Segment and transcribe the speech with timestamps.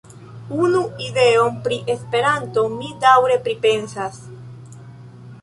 [0.67, 4.19] Unu ideon pri Esperanto mi daŭre pripensas.